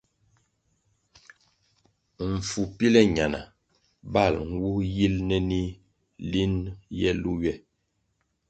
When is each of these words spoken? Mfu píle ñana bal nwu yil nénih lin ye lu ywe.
Mfu 2.31 2.61
píle 2.77 3.01
ñana 3.15 3.39
bal 4.13 4.33
nwu 4.51 4.69
yil 4.95 5.15
nénih 5.29 5.69
lin 6.31 6.53
ye 6.99 7.09
lu 7.21 7.31
ywe. 7.41 7.53